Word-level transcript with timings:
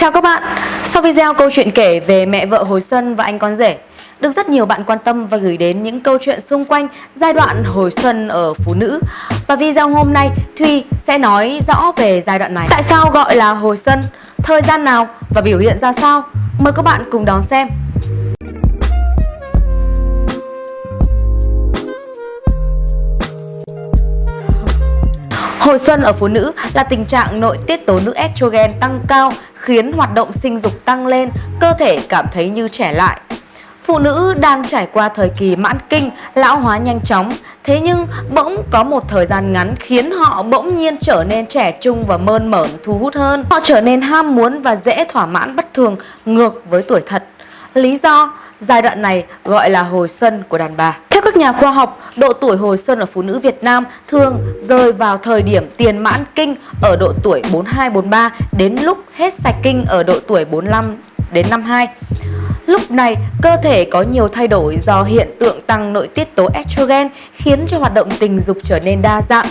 Chào 0.00 0.12
các 0.12 0.20
bạn, 0.20 0.42
sau 0.84 1.02
video 1.02 1.34
câu 1.34 1.50
chuyện 1.52 1.70
kể 1.70 2.00
về 2.00 2.26
mẹ 2.26 2.46
vợ 2.46 2.62
hồi 2.62 2.80
xuân 2.80 3.14
và 3.14 3.24
anh 3.24 3.38
con 3.38 3.54
rể 3.54 3.78
được 4.20 4.30
rất 4.30 4.48
nhiều 4.48 4.66
bạn 4.66 4.84
quan 4.84 4.98
tâm 5.04 5.26
và 5.26 5.36
gửi 5.36 5.56
đến 5.56 5.82
những 5.82 6.00
câu 6.00 6.18
chuyện 6.20 6.40
xung 6.40 6.64
quanh 6.64 6.88
giai 7.14 7.32
đoạn 7.32 7.64
hồi 7.64 7.90
xuân 7.90 8.28
ở 8.28 8.54
phụ 8.54 8.74
nữ. 8.74 9.00
Và 9.46 9.56
video 9.56 9.88
hôm 9.88 10.12
nay 10.12 10.30
Thuy 10.58 10.84
sẽ 11.06 11.18
nói 11.18 11.60
rõ 11.68 11.92
về 11.96 12.22
giai 12.26 12.38
đoạn 12.38 12.54
này. 12.54 12.66
Tại 12.70 12.82
sao 12.82 13.10
gọi 13.14 13.36
là 13.36 13.50
hồi 13.50 13.76
xuân, 13.76 14.00
thời 14.42 14.62
gian 14.62 14.84
nào 14.84 15.08
và 15.34 15.40
biểu 15.40 15.58
hiện 15.58 15.78
ra 15.80 15.92
sao? 15.92 16.22
Mời 16.58 16.72
các 16.76 16.82
bạn 16.82 17.04
cùng 17.10 17.24
đón 17.24 17.42
xem. 17.42 17.68
Hồi 25.68 25.78
xuân 25.78 26.00
ở 26.00 26.12
phụ 26.12 26.28
nữ 26.28 26.52
là 26.74 26.82
tình 26.82 27.04
trạng 27.04 27.40
nội 27.40 27.58
tiết 27.66 27.86
tố 27.86 28.00
nữ 28.04 28.12
estrogen 28.14 28.70
tăng 28.80 29.00
cao 29.08 29.32
khiến 29.54 29.92
hoạt 29.92 30.14
động 30.14 30.32
sinh 30.32 30.58
dục 30.58 30.84
tăng 30.84 31.06
lên, 31.06 31.30
cơ 31.60 31.72
thể 31.78 32.00
cảm 32.08 32.26
thấy 32.32 32.48
như 32.48 32.68
trẻ 32.68 32.92
lại. 32.92 33.20
Phụ 33.82 33.98
nữ 33.98 34.34
đang 34.40 34.64
trải 34.64 34.88
qua 34.92 35.08
thời 35.08 35.28
kỳ 35.28 35.56
mãn 35.56 35.78
kinh, 35.88 36.10
lão 36.34 36.58
hóa 36.58 36.78
nhanh 36.78 37.00
chóng, 37.00 37.32
thế 37.64 37.80
nhưng 37.80 38.06
bỗng 38.34 38.62
có 38.70 38.84
một 38.84 39.08
thời 39.08 39.26
gian 39.26 39.52
ngắn 39.52 39.74
khiến 39.76 40.10
họ 40.10 40.42
bỗng 40.42 40.76
nhiên 40.76 40.96
trở 41.00 41.24
nên 41.28 41.46
trẻ 41.46 41.78
trung 41.80 42.02
và 42.02 42.16
mơn 42.16 42.50
mởn 42.50 42.68
thu 42.82 42.98
hút 42.98 43.14
hơn. 43.14 43.44
Họ 43.50 43.60
trở 43.62 43.80
nên 43.80 44.00
ham 44.00 44.36
muốn 44.36 44.62
và 44.62 44.76
dễ 44.76 45.04
thỏa 45.08 45.26
mãn 45.26 45.56
bất 45.56 45.74
thường 45.74 45.96
ngược 46.26 46.62
với 46.70 46.82
tuổi 46.82 47.00
thật. 47.06 47.24
Lý 47.74 47.98
do 48.02 48.32
giai 48.60 48.82
đoạn 48.82 49.02
này 49.02 49.24
gọi 49.44 49.70
là 49.70 49.82
hồi 49.82 50.08
xuân 50.08 50.42
của 50.48 50.58
đàn 50.58 50.76
bà. 50.76 50.96
Theo 51.18 51.24
các 51.24 51.36
nhà 51.36 51.52
khoa 51.52 51.70
học, 51.70 52.00
độ 52.16 52.32
tuổi 52.32 52.56
hồi 52.56 52.76
xuân 52.76 52.98
ở 52.98 53.06
phụ 53.06 53.22
nữ 53.22 53.38
Việt 53.38 53.62
Nam 53.62 53.84
thường 54.08 54.40
rơi 54.60 54.92
vào 54.92 55.16
thời 55.16 55.42
điểm 55.42 55.68
tiền 55.76 55.98
mãn 55.98 56.20
kinh 56.34 56.54
ở 56.82 56.96
độ 56.96 57.12
tuổi 57.22 57.42
42-43 57.52 58.30
đến 58.58 58.76
lúc 58.82 58.98
hết 59.14 59.34
sạch 59.34 59.54
kinh 59.62 59.84
ở 59.84 60.02
độ 60.02 60.14
tuổi 60.26 60.44
45 60.44 60.84
đến 61.32 61.46
52. 61.50 61.88
Lúc 62.66 62.90
này, 62.90 63.16
cơ 63.42 63.56
thể 63.62 63.84
có 63.84 64.02
nhiều 64.02 64.28
thay 64.28 64.48
đổi 64.48 64.76
do 64.76 65.02
hiện 65.02 65.28
tượng 65.40 65.60
tăng 65.60 65.92
nội 65.92 66.08
tiết 66.08 66.34
tố 66.34 66.48
estrogen 66.54 67.08
khiến 67.32 67.66
cho 67.66 67.78
hoạt 67.78 67.94
động 67.94 68.08
tình 68.18 68.40
dục 68.40 68.58
trở 68.62 68.80
nên 68.80 69.02
đa 69.02 69.22
dạng. 69.22 69.46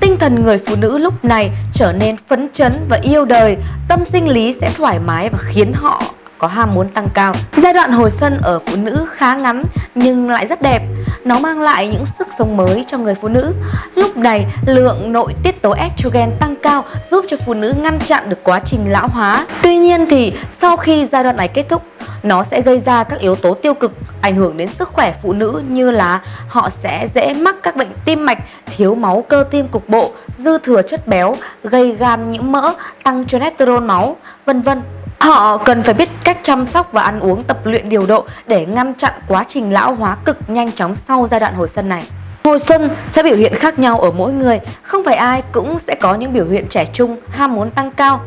Tinh 0.00 0.16
thần 0.18 0.42
người 0.42 0.58
phụ 0.58 0.76
nữ 0.78 0.98
lúc 0.98 1.24
này 1.24 1.50
trở 1.72 1.92
nên 1.92 2.16
phấn 2.28 2.48
chấn 2.52 2.72
và 2.88 2.98
yêu 3.02 3.24
đời, 3.24 3.56
tâm 3.88 4.04
sinh 4.04 4.28
lý 4.28 4.52
sẽ 4.52 4.70
thoải 4.76 4.98
mái 4.98 5.28
và 5.28 5.38
khiến 5.38 5.72
họ 5.72 6.02
có 6.38 6.46
ham 6.46 6.70
muốn 6.74 6.88
tăng 6.88 7.08
cao. 7.14 7.34
Giai 7.56 7.72
đoạn 7.72 7.92
hồi 7.92 8.10
xuân 8.10 8.38
ở 8.42 8.58
phụ 8.58 8.76
nữ 8.76 9.06
khá 9.10 9.34
ngắn 9.34 9.62
nhưng 9.94 10.30
lại 10.30 10.46
rất 10.46 10.62
đẹp. 10.62 10.82
Nó 11.24 11.38
mang 11.38 11.60
lại 11.60 11.88
những 11.88 12.04
sức 12.18 12.28
sống 12.38 12.56
mới 12.56 12.84
cho 12.86 12.98
người 12.98 13.14
phụ 13.14 13.28
nữ. 13.28 13.52
Lúc 13.94 14.16
này, 14.16 14.46
lượng 14.66 15.12
nội 15.12 15.34
tiết 15.42 15.62
tố 15.62 15.70
estrogen 15.70 16.32
tăng 16.40 16.56
cao 16.62 16.84
giúp 17.10 17.24
cho 17.28 17.36
phụ 17.46 17.54
nữ 17.54 17.74
ngăn 17.82 17.98
chặn 17.98 18.30
được 18.30 18.44
quá 18.44 18.60
trình 18.64 18.92
lão 18.92 19.08
hóa. 19.08 19.46
Tuy 19.62 19.76
nhiên 19.76 20.06
thì 20.10 20.32
sau 20.50 20.76
khi 20.76 21.06
giai 21.06 21.24
đoạn 21.24 21.36
này 21.36 21.48
kết 21.48 21.68
thúc, 21.68 21.82
nó 22.22 22.42
sẽ 22.42 22.60
gây 22.60 22.78
ra 22.78 23.04
các 23.04 23.20
yếu 23.20 23.36
tố 23.36 23.54
tiêu 23.54 23.74
cực 23.74 23.92
ảnh 24.20 24.34
hưởng 24.34 24.56
đến 24.56 24.68
sức 24.68 24.88
khỏe 24.92 25.14
phụ 25.22 25.32
nữ 25.32 25.62
như 25.68 25.90
là 25.90 26.20
họ 26.48 26.70
sẽ 26.70 27.06
dễ 27.14 27.34
mắc 27.34 27.56
các 27.62 27.76
bệnh 27.76 27.88
tim 28.04 28.26
mạch, 28.26 28.38
thiếu 28.76 28.94
máu 28.94 29.24
cơ 29.28 29.44
tim 29.50 29.68
cục 29.68 29.88
bộ, 29.88 30.12
dư 30.32 30.58
thừa 30.58 30.82
chất 30.82 31.06
béo, 31.06 31.36
gây 31.62 31.92
gan 31.92 32.32
nhiễm 32.32 32.52
mỡ, 32.52 32.72
tăng 33.02 33.26
cholesterol 33.26 33.84
máu, 33.84 34.16
vân 34.44 34.62
vân. 34.62 34.82
Họ 35.18 35.58
cần 35.58 35.82
phải 35.82 35.94
biết 35.94 36.08
cách 36.24 36.38
chăm 36.42 36.66
sóc 36.66 36.92
và 36.92 37.02
ăn 37.02 37.20
uống 37.20 37.42
tập 37.42 37.58
luyện 37.64 37.88
điều 37.88 38.06
độ 38.06 38.24
để 38.46 38.66
ngăn 38.66 38.94
chặn 38.94 39.12
quá 39.28 39.44
trình 39.48 39.72
lão 39.72 39.94
hóa 39.94 40.16
cực 40.24 40.36
nhanh 40.48 40.72
chóng 40.72 40.96
sau 40.96 41.26
giai 41.30 41.40
đoạn 41.40 41.54
hồi 41.54 41.68
xuân 41.68 41.88
này. 41.88 42.04
Hồi 42.44 42.58
xuân 42.58 42.90
sẽ 43.06 43.22
biểu 43.22 43.36
hiện 43.36 43.54
khác 43.54 43.78
nhau 43.78 44.00
ở 44.00 44.10
mỗi 44.10 44.32
người, 44.32 44.60
không 44.82 45.04
phải 45.04 45.14
ai 45.14 45.42
cũng 45.52 45.78
sẽ 45.78 45.94
có 45.94 46.14
những 46.14 46.32
biểu 46.32 46.46
hiện 46.46 46.68
trẻ 46.68 46.86
trung, 46.92 47.16
ham 47.30 47.54
muốn 47.54 47.70
tăng 47.70 47.90
cao. 47.90 48.20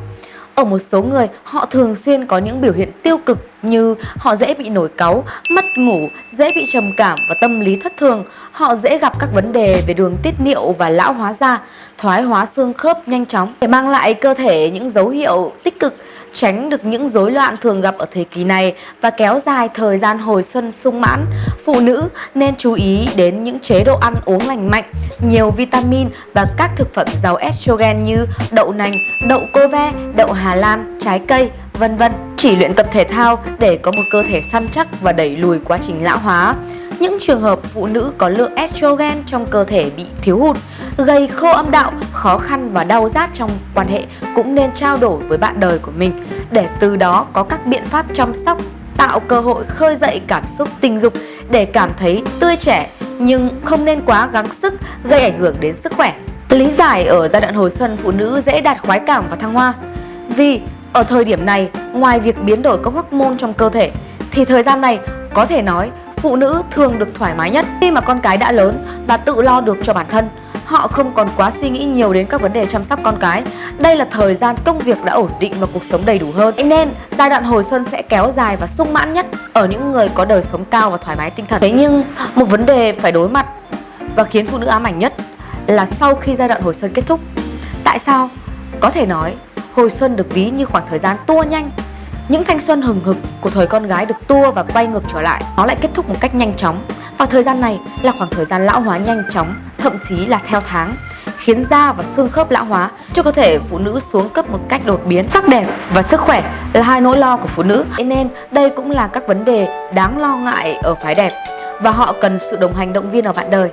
Ở 0.56 0.64
một 0.64 0.80
số 0.80 1.02
người, 1.02 1.28
họ 1.44 1.66
thường 1.66 1.96
xuyên 1.96 2.26
có 2.26 2.38
những 2.38 2.62
biểu 2.62 2.74
hiện 2.74 2.92
tiêu 3.04 3.18
cực 3.18 3.48
như 3.62 3.96
họ 4.18 4.36
dễ 4.36 4.54
bị 4.54 4.70
nổi 4.70 4.90
cáu, 4.90 5.24
mất 5.50 5.66
ngủ, 5.78 6.00
dễ 6.32 6.52
bị 6.56 6.66
trầm 6.74 6.92
cảm 6.98 7.18
và 7.30 7.36
tâm 7.42 7.60
lý 7.60 7.80
thất 7.84 7.94
thường. 7.98 8.26
Họ 8.52 8.76
dễ 8.76 8.98
gặp 8.98 9.20
các 9.20 9.30
vấn 9.34 9.54
đề 9.54 9.84
về 9.88 9.94
đường 9.94 10.18
tiết 10.24 10.34
niệu 10.40 10.72
và 10.72 10.90
lão 10.90 11.14
hóa 11.14 11.34
da, 11.34 11.62
thoái 11.98 12.22
hóa 12.22 12.46
xương 12.46 12.74
khớp 12.74 13.08
nhanh 13.08 13.26
chóng 13.26 13.54
để 13.62 13.68
mang 13.68 13.90
lại 13.90 14.14
cơ 14.14 14.34
thể 14.34 14.72
những 14.72 14.90
dấu 14.90 15.10
hiệu 15.10 15.52
tích 15.64 15.80
cực 15.80 15.96
tránh 16.34 16.70
được 16.70 16.86
những 16.86 17.10
rối 17.10 17.32
loạn 17.32 17.56
thường 17.62 17.82
gặp 17.82 17.98
ở 17.98 18.06
thời 18.12 18.24
kỳ 18.24 18.44
này 18.44 18.74
và 19.02 19.10
kéo 19.10 19.40
dài 19.40 19.70
thời 19.74 19.98
gian 19.98 20.18
hồi 20.18 20.44
xuân 20.44 20.72
sung 20.72 21.02
mãn. 21.02 21.26
Phụ 21.66 21.80
nữ 21.80 22.04
nên 22.36 22.56
chú 22.58 22.74
ý 22.74 23.08
đến 23.16 23.44
những 23.44 23.60
chế 23.60 23.84
độ 23.84 23.98
ăn 23.98 24.16
uống 24.26 24.48
lành 24.48 24.70
mạnh, 24.72 24.92
nhiều 25.30 25.52
vitamin 25.52 26.10
và 26.34 26.46
các 26.58 26.72
thực 26.76 26.94
phẩm 26.94 27.08
giàu 27.24 27.36
estrogen 27.36 28.06
như 28.06 28.26
đậu 28.52 28.74
nành, 28.74 28.92
đậu 29.28 29.42
cô 29.54 29.68
ve, 29.68 29.94
đậu 30.16 30.32
Hà 30.32 30.56
Lan, 30.56 30.98
trái 31.02 31.22
cây, 31.28 31.52
vân 31.74 31.98
vân. 31.98 32.12
Chỉ 32.38 32.56
luyện 32.56 32.74
tập 32.74 32.88
thể 32.92 33.04
thao 33.04 33.44
để 33.60 33.78
có 33.78 33.92
một 33.92 34.04
cơ 34.12 34.24
thể 34.30 34.42
săn 34.52 34.68
chắc 34.72 34.88
và 35.02 35.12
đẩy 35.12 35.38
lùi 35.38 35.60
quá 35.60 35.78
trình 35.82 36.04
lão 36.04 36.18
hóa. 36.18 36.56
Những 37.00 37.18
trường 37.22 37.42
hợp 37.42 37.60
phụ 37.74 37.88
nữ 37.88 38.12
có 38.18 38.30
lượng 38.30 38.56
estrogen 38.56 39.24
trong 39.28 39.46
cơ 39.46 39.64
thể 39.64 39.90
bị 39.98 40.06
thiếu 40.22 40.38
hụt, 40.38 40.58
gây 41.04 41.28
khô 41.28 41.52
âm 41.52 41.72
đạo, 41.72 41.92
khó 42.14 42.38
khăn 42.38 42.70
và 42.74 42.84
đau 42.84 43.10
rát 43.10 43.30
trong 43.34 43.50
quan 43.76 43.88
hệ 43.88 44.04
cũng 44.36 44.56
nên 44.56 44.72
trao 44.74 44.98
đổi 44.98 45.24
với 45.24 45.38
bạn 45.38 45.60
đời 45.60 45.80
của 45.80 45.92
mình 45.92 46.24
để 46.52 46.68
từ 46.80 46.96
đó 46.96 47.26
có 47.34 47.44
các 47.44 47.66
biện 47.66 47.86
pháp 47.86 48.06
chăm 48.14 48.34
sóc 48.34 48.58
tạo 48.98 49.20
cơ 49.20 49.40
hội 49.40 49.64
khơi 49.64 49.96
dậy 49.96 50.22
cảm 50.28 50.48
xúc 50.48 50.70
tình 50.82 51.00
dục 51.00 51.14
để 51.50 51.66
cảm 51.66 51.92
thấy 51.98 52.24
tươi 52.40 52.56
trẻ 52.56 52.90
nhưng 53.20 53.50
không 53.64 53.86
nên 53.86 54.02
quá 54.06 54.28
gắng 54.28 54.52
sức 54.52 54.74
gây 55.04 55.22
ảnh 55.22 55.40
hưởng 55.40 55.56
đến 55.60 55.76
sức 55.76 55.94
khỏe. 55.96 56.14
Lý 56.50 56.72
giải 56.72 57.06
ở 57.06 57.28
giai 57.28 57.42
đoạn 57.42 57.54
hồi 57.54 57.70
xuân 57.70 57.98
phụ 58.04 58.12
nữ 58.12 58.42
dễ 58.46 58.62
đạt 58.62 58.82
khoái 58.82 59.00
cảm 59.00 59.24
và 59.30 59.36
thăng 59.36 59.54
hoa 59.54 59.74
vì 60.28 60.62
ở 60.94 61.04
thời 61.04 61.26
điểm 61.26 61.46
này 61.46 61.70
ngoài 61.94 62.20
việc 62.20 62.44
biến 62.44 62.62
đổi 62.62 62.78
các 62.84 62.94
hormone 62.94 63.36
trong 63.38 63.54
cơ 63.54 63.70
thể 63.70 63.92
thì 64.32 64.46
thời 64.46 64.64
gian 64.64 64.82
này 64.82 65.00
có 65.34 65.46
thể 65.46 65.62
nói 65.62 65.92
phụ 66.18 66.36
nữ 66.36 66.62
thường 66.72 67.00
được 67.00 67.16
thoải 67.16 67.36
mái 67.36 67.52
nhất 67.52 67.66
khi 67.82 67.92
mà 67.92 68.02
con 68.02 68.20
cái 68.20 68.38
đã 68.38 68.52
lớn 68.52 68.86
và 69.08 69.18
tự 69.18 69.42
lo 69.42 69.62
được 69.62 69.78
cho 69.84 69.94
bản 69.94 70.06
thân 70.10 70.26
họ 70.72 70.88
không 70.88 71.14
còn 71.14 71.28
quá 71.38 71.52
suy 71.52 71.70
nghĩ 71.70 71.86
nhiều 71.86 72.14
đến 72.14 72.28
các 72.28 72.42
vấn 72.42 72.54
đề 72.54 72.66
chăm 72.66 72.84
sóc 72.84 73.00
con 73.04 73.18
cái. 73.20 73.44
Đây 73.80 73.96
là 73.96 74.06
thời 74.12 74.36
gian 74.36 74.56
công 74.66 74.80
việc 74.80 75.04
đã 75.04 75.14
ổn 75.14 75.32
định 75.40 75.54
và 75.60 75.68
cuộc 75.74 75.84
sống 75.84 76.02
đầy 76.06 76.20
đủ 76.20 76.28
hơn. 76.36 76.56
Nên, 76.56 76.90
giai 77.18 77.30
đoạn 77.30 77.44
hồi 77.44 77.64
xuân 77.64 77.84
sẽ 77.84 78.02
kéo 78.02 78.32
dài 78.36 78.58
và 78.58 78.68
sung 78.68 78.94
mãn 78.94 79.14
nhất 79.14 79.26
ở 79.54 79.68
những 79.68 79.92
người 79.92 80.10
có 80.10 80.26
đời 80.26 80.42
sống 80.42 80.66
cao 80.66 80.90
và 80.90 80.98
thoải 80.98 81.18
mái 81.18 81.30
tinh 81.30 81.46
thần. 81.46 81.62
Thế 81.62 81.72
nhưng, 81.72 82.04
một 82.36 82.46
vấn 82.46 82.66
đề 82.66 82.94
phải 82.94 83.12
đối 83.12 83.30
mặt 83.30 83.46
và 84.16 84.24
khiến 84.24 84.46
phụ 84.46 84.58
nữ 84.58 84.68
ám 84.68 84.84
ảnh 84.84 85.00
nhất 85.00 85.14
là 85.68 85.86
sau 85.86 86.16
khi 86.16 86.36
giai 86.36 86.48
đoạn 86.48 86.62
hồi 86.62 86.74
xuân 86.74 86.92
kết 86.94 87.06
thúc. 87.06 87.20
Tại 87.84 88.00
sao? 88.00 88.30
Có 88.80 88.90
thể 88.90 89.06
nói, 89.06 89.36
hồi 89.74 89.90
xuân 89.90 90.16
được 90.16 90.34
ví 90.34 90.50
như 90.50 90.66
khoảng 90.66 90.88
thời 90.88 91.00
gian 91.00 91.18
tua 91.28 91.44
nhanh 91.44 91.72
những 92.30 92.44
thanh 92.44 92.60
xuân 92.60 92.82
hừng 92.82 93.02
hực 93.04 93.18
của 93.42 93.50
thời 93.50 93.68
con 93.68 93.88
gái 93.88 94.06
được 94.06 94.16
tua 94.28 94.52
và 94.52 94.64
quay 94.64 94.88
ngược 94.88 95.04
trở 95.14 95.22
lại 95.22 95.44
nó 95.58 95.66
lại 95.66 95.76
kết 95.82 95.90
thúc 95.94 96.10
một 96.10 96.16
cách 96.20 96.36
nhanh 96.36 96.54
chóng 96.56 96.84
và 97.18 97.26
thời 97.26 97.44
gian 97.44 97.62
này 97.62 97.80
là 98.02 98.12
khoảng 98.18 98.30
thời 98.30 98.46
gian 98.46 98.66
lão 98.66 98.82
hóa 98.82 98.98
nhanh 98.98 99.24
chóng 99.30 99.56
thậm 99.82 100.00
chí 100.04 100.26
là 100.26 100.40
theo 100.48 100.62
tháng 100.62 100.96
khiến 101.38 101.66
da 101.70 101.94
và 101.94 102.04
xương 102.04 102.30
khớp 102.30 102.52
lão 102.52 102.66
hóa 102.66 102.90
cho 103.14 103.24
cơ 103.24 103.32
thể 103.32 103.60
phụ 103.60 103.78
nữ 103.78 104.00
xuống 104.00 104.30
cấp 104.30 104.50
một 104.50 104.60
cách 104.70 104.82
đột 104.86 105.02
biến. 105.06 105.30
Sắc 105.30 105.48
đẹp 105.48 105.66
và 105.94 106.02
sức 106.02 106.20
khỏe 106.20 106.44
là 106.74 106.82
hai 106.82 107.02
nỗi 107.02 107.18
lo 107.18 107.38
của 107.38 107.48
phụ 107.48 107.64
nữ, 107.64 107.86
nên 107.98 108.30
đây 108.52 108.70
cũng 108.70 108.92
là 108.92 109.08
các 109.08 109.28
vấn 109.28 109.46
đề 109.46 109.92
đáng 109.94 110.18
lo 110.18 110.36
ngại 110.36 110.74
ở 110.74 110.96
phái 110.96 111.16
đẹp 111.16 111.32
và 111.82 111.92
họ 111.92 112.16
cần 112.22 112.40
sự 112.40 112.58
đồng 112.58 112.76
hành 112.76 112.94
động 112.94 113.12
viên 113.12 113.26
ở 113.26 113.34
bạn 113.34 113.50
đời. 113.50 113.72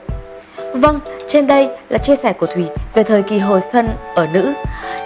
Vâng, 0.72 1.00
trên 1.28 1.46
đây 1.46 1.70
là 1.88 1.98
chia 1.98 2.16
sẻ 2.16 2.32
của 2.32 2.46
Thùy 2.46 2.64
về 2.94 3.02
thời 3.02 3.22
kỳ 3.22 3.38
hồi 3.38 3.60
xuân 3.72 3.88
ở 4.14 4.26
nữ. 4.32 4.52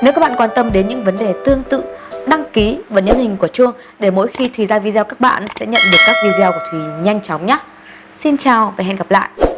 Nếu 0.03 0.13
các 0.13 0.21
bạn 0.21 0.35
quan 0.37 0.51
tâm 0.55 0.73
đến 0.73 0.89
những 0.89 1.05
vấn 1.05 1.19
đề 1.19 1.35
tương 1.45 1.63
tự, 1.63 1.85
đăng 2.27 2.45
ký 2.53 2.79
và 2.89 3.01
nhấn 3.01 3.17
hình 3.17 3.37
của 3.37 3.49
chuông 3.49 3.73
để 3.99 4.11
mỗi 4.11 4.29
khi 4.29 4.49
Thùy 4.49 4.67
ra 4.67 4.79
video 4.79 5.05
các 5.05 5.21
bạn 5.21 5.45
sẽ 5.47 5.67
nhận 5.67 5.83
được 5.93 5.99
các 6.07 6.17
video 6.25 6.53
của 6.53 6.65
Thùy 6.71 6.81
nhanh 7.03 7.21
chóng 7.21 7.47
nhé. 7.47 7.59
Xin 8.19 8.37
chào 8.37 8.75
và 8.77 8.85
hẹn 8.85 8.97
gặp 8.97 9.11
lại. 9.11 9.52